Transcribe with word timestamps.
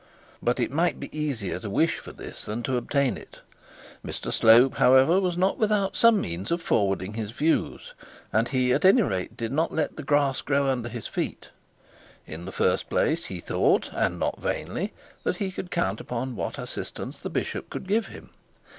But 0.41 0.59
it 0.59 0.71
might 0.71 0.99
be 0.99 1.15
easier 1.15 1.59
to 1.59 1.69
wish 1.69 1.99
for 1.99 2.11
this 2.11 2.45
than 2.45 2.63
to 2.63 2.75
obtain 2.75 3.17
it. 3.17 3.41
Mr 4.03 4.33
Slope, 4.33 4.77
however, 4.77 5.19
was 5.19 5.37
not 5.37 5.59
without 5.59 5.95
some 5.95 6.19
means 6.19 6.49
of 6.49 6.59
forwarding 6.59 7.13
his 7.13 7.29
views, 7.29 7.93
and 8.33 8.47
he 8.47 8.73
at 8.73 8.83
any 8.83 9.03
rate 9.03 9.37
did 9.37 9.51
not 9.51 9.71
let 9.71 9.97
the 9.97 10.01
grass 10.01 10.41
grow 10.41 10.67
under 10.67 10.89
his 10.89 11.05
feet. 11.05 11.49
In 12.25 12.45
the 12.45 12.51
first 12.51 12.89
place 12.89 13.25
he 13.25 13.39
thought 13.39 13.91
and 13.93 14.17
not 14.17 14.39
vainly 14.41 14.91
that 15.23 15.37
he 15.37 15.51
could 15.51 15.69
count 15.69 16.01
upon 16.01 16.35
what 16.35 16.57
assistance 16.57 17.19
the 17.19 17.29
bishop 17.29 17.69
could 17.69 17.87
give 17.87 18.07
him. 18.07 18.31